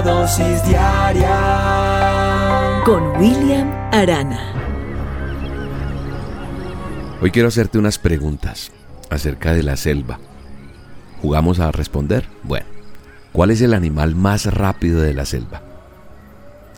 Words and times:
La 0.00 0.06
dosis 0.06 0.64
diaria 0.64 1.28
con 2.86 3.02
William 3.20 3.70
Arana. 3.92 4.40
Hoy 7.20 7.30
quiero 7.30 7.48
hacerte 7.48 7.76
unas 7.76 7.98
preguntas 7.98 8.72
acerca 9.10 9.52
de 9.52 9.62
la 9.62 9.76
selva. 9.76 10.18
¿Jugamos 11.20 11.60
a 11.60 11.70
responder? 11.70 12.26
Bueno, 12.44 12.64
¿cuál 13.32 13.50
es 13.50 13.60
el 13.60 13.74
animal 13.74 14.14
más 14.14 14.46
rápido 14.46 15.02
de 15.02 15.12
la 15.12 15.26
selva? 15.26 15.60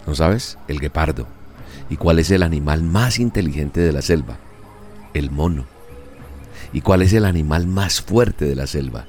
¿No 0.04 0.16
sabes? 0.16 0.58
El 0.66 0.80
guepardo. 0.80 1.28
¿Y 1.90 1.98
cuál 1.98 2.18
es 2.18 2.28
el 2.32 2.42
animal 2.42 2.82
más 2.82 3.20
inteligente 3.20 3.80
de 3.80 3.92
la 3.92 4.02
selva? 4.02 4.38
El 5.14 5.30
mono. 5.30 5.66
¿Y 6.72 6.80
cuál 6.80 7.02
es 7.02 7.12
el 7.12 7.24
animal 7.24 7.68
más 7.68 8.00
fuerte 8.00 8.46
de 8.46 8.56
la 8.56 8.66
selva? 8.66 9.04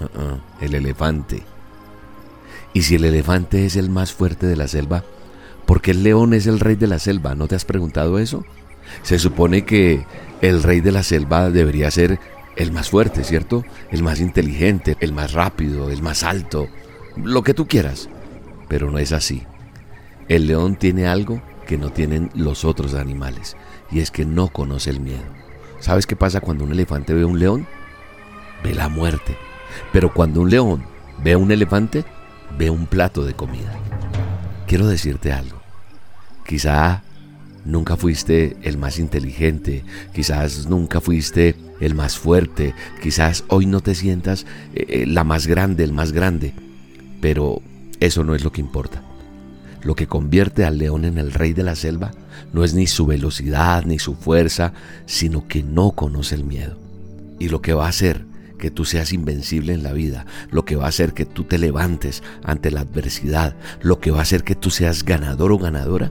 Uh-uh, 0.00 0.64
el 0.64 0.74
elefante. 0.74 1.42
Y 2.78 2.82
si 2.82 2.94
el 2.94 3.04
elefante 3.04 3.66
es 3.66 3.74
el 3.74 3.90
más 3.90 4.12
fuerte 4.12 4.46
de 4.46 4.54
la 4.54 4.68
selva, 4.68 5.02
¿por 5.66 5.80
qué 5.80 5.90
el 5.90 6.04
león 6.04 6.32
es 6.32 6.46
el 6.46 6.60
rey 6.60 6.76
de 6.76 6.86
la 6.86 7.00
selva? 7.00 7.34
¿No 7.34 7.48
te 7.48 7.56
has 7.56 7.64
preguntado 7.64 8.20
eso? 8.20 8.44
Se 9.02 9.18
supone 9.18 9.64
que 9.64 10.06
el 10.42 10.62
rey 10.62 10.80
de 10.80 10.92
la 10.92 11.02
selva 11.02 11.50
debería 11.50 11.90
ser 11.90 12.20
el 12.54 12.70
más 12.70 12.88
fuerte, 12.88 13.24
¿cierto? 13.24 13.64
El 13.90 14.04
más 14.04 14.20
inteligente, 14.20 14.96
el 15.00 15.12
más 15.12 15.32
rápido, 15.32 15.90
el 15.90 16.02
más 16.02 16.22
alto, 16.22 16.68
lo 17.16 17.42
que 17.42 17.52
tú 17.52 17.66
quieras. 17.66 18.08
Pero 18.68 18.92
no 18.92 18.98
es 18.98 19.10
así. 19.10 19.42
El 20.28 20.46
león 20.46 20.76
tiene 20.76 21.08
algo 21.08 21.42
que 21.66 21.78
no 21.78 21.90
tienen 21.90 22.30
los 22.36 22.64
otros 22.64 22.94
animales, 22.94 23.56
y 23.90 23.98
es 23.98 24.12
que 24.12 24.24
no 24.24 24.50
conoce 24.50 24.90
el 24.90 25.00
miedo. 25.00 25.26
¿Sabes 25.80 26.06
qué 26.06 26.14
pasa 26.14 26.40
cuando 26.40 26.62
un 26.62 26.70
elefante 26.70 27.12
ve 27.12 27.22
a 27.22 27.26
un 27.26 27.40
león? 27.40 27.66
Ve 28.62 28.72
la 28.72 28.88
muerte. 28.88 29.36
Pero 29.92 30.14
cuando 30.14 30.42
un 30.42 30.50
león 30.50 30.84
ve 31.24 31.32
a 31.32 31.38
un 31.38 31.50
elefante, 31.50 32.04
ve 32.56 32.70
un 32.70 32.86
plato 32.86 33.24
de 33.24 33.34
comida. 33.34 33.72
Quiero 34.66 34.86
decirte 34.86 35.32
algo. 35.32 35.60
Quizá 36.46 37.02
nunca 37.64 37.96
fuiste 37.96 38.56
el 38.62 38.78
más 38.78 38.98
inteligente, 38.98 39.84
quizás 40.14 40.66
nunca 40.66 41.00
fuiste 41.00 41.56
el 41.80 41.94
más 41.94 42.18
fuerte, 42.18 42.74
quizás 43.02 43.44
hoy 43.48 43.66
no 43.66 43.80
te 43.80 43.94
sientas 43.94 44.46
eh, 44.74 45.04
la 45.06 45.24
más 45.24 45.46
grande, 45.46 45.84
el 45.84 45.92
más 45.92 46.12
grande, 46.12 46.54
pero 47.20 47.60
eso 48.00 48.24
no 48.24 48.34
es 48.34 48.42
lo 48.44 48.52
que 48.52 48.60
importa. 48.60 49.02
Lo 49.82 49.94
que 49.94 50.06
convierte 50.06 50.64
al 50.64 50.78
león 50.78 51.04
en 51.04 51.18
el 51.18 51.32
rey 51.32 51.52
de 51.52 51.62
la 51.62 51.76
selva 51.76 52.10
no 52.52 52.64
es 52.64 52.74
ni 52.74 52.86
su 52.86 53.06
velocidad 53.06 53.84
ni 53.84 53.98
su 53.98 54.14
fuerza, 54.14 54.72
sino 55.06 55.46
que 55.46 55.62
no 55.62 55.92
conoce 55.92 56.34
el 56.34 56.44
miedo. 56.44 56.76
Y 57.38 57.48
lo 57.48 57.62
que 57.62 57.74
va 57.74 57.86
a 57.86 57.90
hacer 57.90 58.24
que 58.58 58.70
tú 58.70 58.84
seas 58.84 59.12
invencible 59.12 59.72
en 59.72 59.82
la 59.82 59.92
vida, 59.92 60.26
lo 60.50 60.64
que 60.64 60.76
va 60.76 60.84
a 60.84 60.88
hacer 60.88 61.14
que 61.14 61.24
tú 61.24 61.44
te 61.44 61.58
levantes 61.58 62.22
ante 62.44 62.70
la 62.70 62.80
adversidad, 62.80 63.56
lo 63.80 64.00
que 64.00 64.10
va 64.10 64.18
a 64.18 64.22
hacer 64.22 64.44
que 64.44 64.54
tú 64.54 64.70
seas 64.70 65.04
ganador 65.04 65.52
o 65.52 65.58
ganadora 65.58 66.10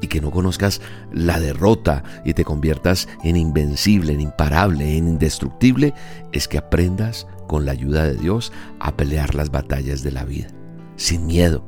y 0.00 0.08
que 0.08 0.20
no 0.20 0.30
conozcas 0.30 0.80
la 1.12 1.40
derrota 1.40 2.02
y 2.24 2.34
te 2.34 2.44
conviertas 2.44 3.08
en 3.22 3.36
invencible, 3.36 4.12
en 4.12 4.20
imparable, 4.20 4.96
en 4.96 5.08
indestructible, 5.08 5.94
es 6.32 6.48
que 6.48 6.58
aprendas 6.58 7.26
con 7.46 7.64
la 7.64 7.72
ayuda 7.72 8.04
de 8.04 8.16
Dios 8.16 8.52
a 8.80 8.96
pelear 8.96 9.34
las 9.34 9.50
batallas 9.50 10.02
de 10.02 10.10
la 10.10 10.24
vida, 10.24 10.48
sin 10.96 11.26
miedo, 11.26 11.64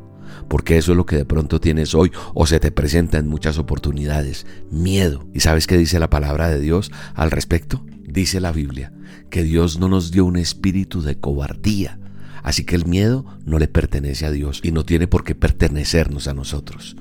porque 0.49 0.77
eso 0.77 0.93
es 0.93 0.97
lo 0.97 1.07
que 1.07 1.17
de 1.17 1.25
pronto 1.25 1.61
tienes 1.61 1.95
hoy 1.95 2.11
o 2.35 2.47
se 2.47 2.61
te 2.61 2.73
presenta 2.73 3.19
en 3.19 3.29
muchas 3.29 3.59
oportunidades, 3.59 4.47
miedo. 4.71 5.27
¿Y 5.33 5.41
sabes 5.41 5.67
qué 5.67 5.79
dice 5.79 5.99
la 5.99 6.11
palabra 6.11 6.49
de 6.49 6.61
Dios 6.61 6.91
al 7.15 7.31
respecto? 7.31 7.85
Dice 8.15 8.39
la 8.39 8.53
Biblia 8.53 8.93
que 9.29 9.43
Dios 9.43 9.81
no 9.81 9.89
nos 9.89 10.13
dio 10.13 10.25
un 10.25 10.37
espíritu 10.37 11.03
de 11.03 11.19
cobardía, 11.19 11.99
así 12.45 12.65
que 12.65 12.77
el 12.77 12.87
miedo 12.87 13.27
no 13.45 13.59
le 13.59 13.67
pertenece 13.67 14.25
a 14.25 14.31
Dios 14.31 14.61
y 14.63 14.71
no 14.71 14.85
tiene 14.85 15.09
por 15.09 15.25
qué 15.25 15.35
pertenecernos 15.35 16.29
a 16.29 16.33
nosotros. 16.33 16.95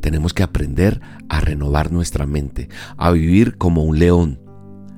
Tenemos 0.00 0.32
que 0.32 0.42
aprender 0.42 1.02
a 1.28 1.40
renovar 1.40 1.92
nuestra 1.92 2.24
mente, 2.24 2.70
a 2.96 3.10
vivir 3.10 3.58
como 3.58 3.84
un 3.84 3.98
león, 3.98 4.40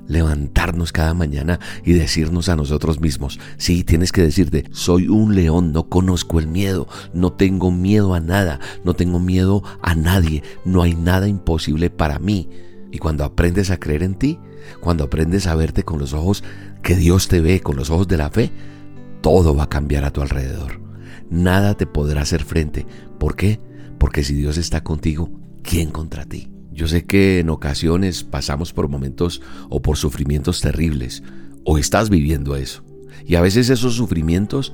levantarnos 0.07 0.93
cada 0.93 1.13
mañana 1.13 1.59
y 1.83 1.91
decirnos 1.91 2.47
a 2.47 2.55
nosotros 2.55 3.01
mismos, 3.01 3.37
sí, 3.57 3.83
tienes 3.83 4.13
que 4.13 4.21
decirte, 4.21 4.63
soy 4.71 5.09
un 5.09 5.35
león, 5.35 5.73
no 5.73 5.89
conozco 5.89 6.39
el 6.39 6.47
miedo, 6.47 6.87
no 7.13 7.33
tengo 7.33 7.69
miedo 7.69 8.13
a 8.13 8.21
nada, 8.21 8.61
no 8.85 8.93
tengo 8.93 9.19
miedo 9.19 9.61
a 9.81 9.93
nadie, 9.93 10.41
no 10.63 10.83
hay 10.83 10.95
nada 10.95 11.27
imposible 11.27 11.89
para 11.89 12.17
mí. 12.17 12.47
Y 12.91 12.97
cuando 12.97 13.23
aprendes 13.23 13.69
a 13.69 13.79
creer 13.79 14.03
en 14.03 14.15
ti, 14.15 14.39
cuando 14.79 15.03
aprendes 15.03 15.47
a 15.47 15.55
verte 15.55 15.83
con 15.83 15.99
los 15.99 16.13
ojos 16.13 16.43
que 16.81 16.95
Dios 16.95 17.27
te 17.27 17.41
ve, 17.41 17.61
con 17.61 17.75
los 17.75 17.89
ojos 17.89 18.07
de 18.07 18.17
la 18.17 18.29
fe, 18.29 18.51
todo 19.21 19.55
va 19.55 19.63
a 19.63 19.69
cambiar 19.69 20.05
a 20.05 20.11
tu 20.11 20.21
alrededor. 20.21 20.79
Nada 21.29 21.75
te 21.75 21.85
podrá 21.85 22.21
hacer 22.21 22.43
frente. 22.43 22.85
¿Por 23.19 23.35
qué? 23.35 23.59
Porque 23.99 24.23
si 24.23 24.33
Dios 24.33 24.57
está 24.57 24.83
contigo, 24.83 25.29
¿quién 25.61 25.91
contra 25.91 26.25
ti? 26.25 26.51
Yo 26.71 26.87
sé 26.87 27.05
que 27.05 27.39
en 27.39 27.49
ocasiones 27.49 28.23
pasamos 28.23 28.73
por 28.73 28.87
momentos 28.87 29.41
o 29.69 29.81
por 29.81 29.97
sufrimientos 29.97 30.61
terribles, 30.61 31.23
o 31.65 31.77
estás 31.77 32.09
viviendo 32.09 32.55
eso. 32.55 32.83
Y 33.25 33.35
a 33.35 33.41
veces 33.41 33.69
esos 33.69 33.95
sufrimientos 33.95 34.73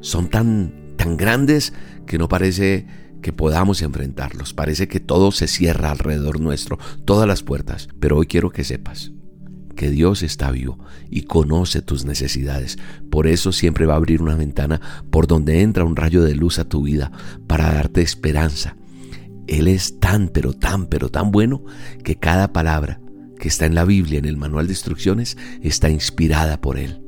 son 0.00 0.28
tan, 0.28 0.94
tan 0.96 1.16
grandes 1.16 1.74
que 2.06 2.18
no 2.18 2.28
parece 2.28 2.86
que 3.22 3.32
podamos 3.32 3.80
enfrentarlos. 3.80 4.52
Parece 4.52 4.88
que 4.88 5.00
todo 5.00 5.32
se 5.32 5.46
cierra 5.46 5.90
alrededor 5.90 6.40
nuestro, 6.40 6.78
todas 7.06 7.26
las 7.26 7.42
puertas. 7.42 7.88
Pero 7.98 8.18
hoy 8.18 8.26
quiero 8.26 8.50
que 8.50 8.64
sepas 8.64 9.12
que 9.74 9.90
Dios 9.90 10.22
está 10.22 10.50
vivo 10.50 10.78
y 11.08 11.22
conoce 11.22 11.80
tus 11.80 12.04
necesidades. 12.04 12.78
Por 13.10 13.26
eso 13.26 13.52
siempre 13.52 13.86
va 13.86 13.94
a 13.94 13.96
abrir 13.96 14.20
una 14.20 14.36
ventana 14.36 14.80
por 15.10 15.26
donde 15.26 15.62
entra 15.62 15.84
un 15.84 15.96
rayo 15.96 16.22
de 16.22 16.34
luz 16.34 16.58
a 16.58 16.68
tu 16.68 16.82
vida 16.82 17.10
para 17.46 17.72
darte 17.72 18.02
esperanza, 18.02 18.76
él 19.46 19.68
es 19.68 19.98
tan, 19.98 20.28
pero 20.28 20.52
tan, 20.52 20.86
pero 20.86 21.10
tan 21.10 21.30
bueno 21.30 21.64
que 22.04 22.16
cada 22.16 22.52
palabra 22.52 23.00
que 23.38 23.48
está 23.48 23.66
en 23.66 23.74
la 23.74 23.84
Biblia, 23.84 24.18
en 24.18 24.24
el 24.24 24.36
manual 24.36 24.66
de 24.66 24.72
instrucciones, 24.72 25.36
está 25.62 25.90
inspirada 25.90 26.60
por 26.60 26.78
Él. 26.78 27.02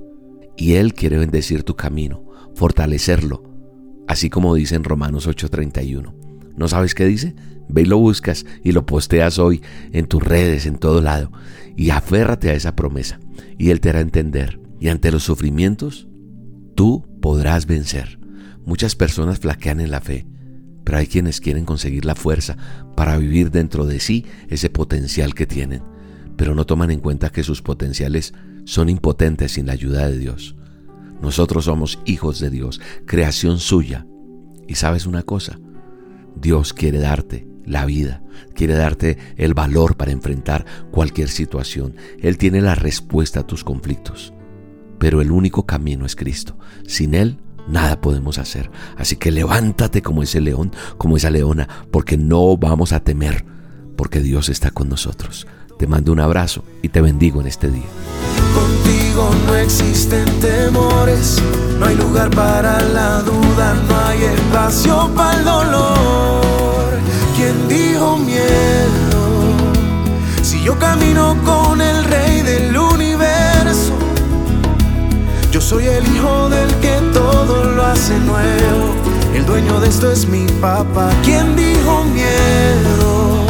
Y 0.57 0.75
Él 0.75 0.95
quiere 0.95 1.19
bendecir 1.19 1.63
tu 1.63 1.77
camino, 1.77 2.25
fortalecerlo, 2.55 3.54
así 4.09 4.31
como 4.31 4.55
dice 4.55 4.75
en 4.75 4.85
Romanos 4.85 5.27
8:31. 5.27 6.15
¿No 6.57 6.69
sabes 6.69 6.95
qué 6.95 7.07
dice? 7.07 7.35
Ve 7.69 7.83
y 7.83 7.87
lo 7.87 7.99
buscas 7.99 8.47
y 8.63 8.73
lo 8.73 8.87
posteas 8.87 9.39
hoy 9.39 9.63
en 9.93 10.07
tus 10.07 10.23
redes, 10.23 10.67
en 10.67 10.77
todo 10.77 11.01
lado, 11.01 11.33
y 11.77 11.91
aférrate 11.91 12.51
a 12.51 12.55
esa 12.55 12.77
promesa, 12.77 13.19
y 13.59 13.71
Él 13.71 13.81
te 13.81 13.91
hará 13.91 14.01
entender. 14.01 14.61
Y 14.81 14.89
ante 14.89 15.11
los 15.11 15.25
sufrimientos, 15.25 16.09
tú 16.75 17.07
podrás 17.21 17.67
vencer. 17.67 18.19
Muchas 18.67 18.95
personas 18.97 19.39
flaquean 19.39 19.81
en 19.81 19.91
la 19.91 20.01
fe, 20.01 20.27
pero 20.85 20.99
hay 20.99 21.07
quienes 21.07 21.41
quieren 21.41 21.65
conseguir 21.65 22.05
la 22.05 22.15
fuerza 22.15 22.57
para 22.95 23.17
vivir 23.17 23.51
dentro 23.51 23.87
de 23.87 24.01
sí 24.01 24.27
ese 24.49 24.71
potencial 24.71 25.35
que 25.35 25.47
tienen, 25.47 25.83
pero 26.37 26.55
no 26.55 26.67
toman 26.67 26.91
en 26.91 27.01
cuenta 27.01 27.31
que 27.31 27.43
sus 27.43 27.63
potenciales 27.63 28.35
son 28.65 28.89
impotentes 28.89 29.53
sin 29.53 29.67
la 29.67 29.73
ayuda 29.73 30.09
de 30.09 30.19
Dios. 30.19 30.57
Nosotros 31.21 31.67
somos 31.67 31.99
hijos 32.05 32.41
de 32.41 32.51
Dios, 32.51 32.81
creación 33.07 33.59
suya. 33.59 34.07
Y 34.67 34.77
sabes 34.77 35.07
una 35.07 35.23
cosa, 35.23 35.59
Dios 36.37 36.73
quiere 36.73 36.99
darte 36.99 37.47
la 37.65 37.87
vida, 37.87 38.23
quiere 38.55 38.75
darte 38.75 39.19
el 39.37 39.55
valor 39.55 39.97
para 39.97 40.13
enfrentar 40.13 40.65
cualquier 40.91 41.29
situación. 41.29 41.97
Él 42.21 42.39
tiene 42.39 42.61
la 42.61 42.75
respuesta 42.75 43.41
a 43.41 43.47
tus 43.47 43.65
conflictos. 43.65 44.33
Pero 44.99 45.21
el 45.21 45.31
único 45.31 45.67
camino 45.67 46.07
es 46.07 46.17
Cristo. 46.17 46.57
Sin 46.87 47.15
Él 47.15 47.39
nada 47.69 48.01
podemos 48.01 48.39
hacer. 48.39 48.71
Así 48.97 49.17
que 49.17 49.31
levántate 49.31 50.03
como 50.03 50.23
ese 50.23 50.41
león, 50.41 50.73
como 50.99 51.17
esa 51.17 51.31
leona, 51.31 51.69
porque 51.91 52.17
no 52.17 52.57
vamos 52.57 52.93
a 52.93 53.01
temer, 53.01 53.45
porque 53.97 54.21
Dios 54.21 54.49
está 54.49 54.71
con 54.71 54.89
nosotros. 54.89 55.47
Te 55.79 55.87
mando 55.87 56.13
un 56.13 56.21
abrazo 56.21 56.65
y 56.83 56.89
te 56.89 57.01
bendigo 57.01 57.41
en 57.41 57.47
este 57.47 57.71
día. 57.71 57.83
Contigo 58.55 59.31
no 59.47 59.57
existen 59.57 60.24
no 60.71 61.87
hay 61.87 61.95
lugar 61.97 62.31
para 62.31 62.81
la 62.81 63.21
duda, 63.21 63.75
no 63.87 64.07
hay 64.07 64.25
espacio 64.25 65.11
para 65.15 65.39
el 65.39 65.45
dolor. 65.45 66.99
¿Quién 67.37 67.69
dijo 67.69 68.17
miedo? 68.17 69.53
Si 70.43 70.63
yo 70.63 70.79
camino 70.79 71.37
con 71.45 71.81
el 71.81 72.05
rey 72.05 72.43
del 72.43 72.77
universo, 72.77 73.93
yo 75.51 75.61
soy 75.61 75.87
el 75.87 76.07
hijo 76.15 76.49
del 76.49 76.75
que 76.77 76.99
todo 77.13 77.71
nace 77.73 78.19
nuevo. 78.21 78.95
El 79.35 79.45
dueño 79.45 79.81
de 79.81 79.89
esto 79.89 80.11
es 80.11 80.27
mi 80.27 80.47
papá. 80.61 81.11
¿Quién 81.25 81.57
dijo 81.57 82.05
miedo? 82.05 83.47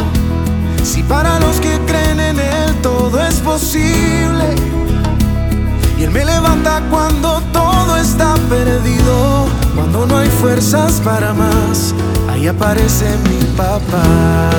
Si 0.83 1.01
para 1.03 1.39
los 1.39 1.61
que 1.61 1.79
creen 1.85 2.19
en 2.19 2.39
él 2.39 2.75
todo 2.81 3.21
es 3.21 3.35
posible. 3.35 4.55
Me 6.15 6.23
levanta 6.23 6.81
cuando 6.89 7.41
todo 7.51 7.97
está 7.97 8.35
perdido. 8.47 9.47
Cuando 9.75 10.05
no 10.05 10.15
hay 10.15 10.29
fuerzas 10.29 11.01
para 11.01 11.33
más, 11.33 11.93
ahí 12.29 12.47
aparece 12.47 13.05
mi 13.27 13.43
papá. 13.57 14.49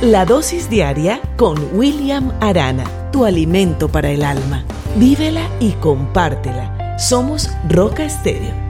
La 0.00 0.24
dosis 0.24 0.70
diaria 0.70 1.20
con 1.36 1.58
William 1.72 2.30
Arana, 2.40 2.84
tu 3.10 3.24
alimento 3.24 3.88
para 3.88 4.10
el 4.10 4.22
alma. 4.22 4.62
Vívela 4.94 5.48
y 5.58 5.72
compártela. 5.72 6.96
Somos 6.96 7.50
Roca 7.68 8.04
Estéreo 8.04 8.65